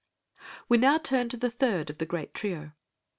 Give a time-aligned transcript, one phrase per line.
[0.67, 2.71] We now turn to the third of the great trio.